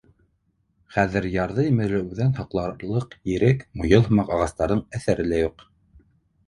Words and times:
Хәҙер 0.95 1.27
ярҙы 1.33 1.65
емерелеүҙән 1.67 2.33
һаҡларлыҡ 2.39 3.15
ерек, 3.35 3.63
муйыл 3.83 4.09
һымаҡ 4.09 4.35
ағастарҙың 4.39 4.85
әҫәре 5.01 5.29
лә 5.33 5.45
юҡ. 5.49 5.69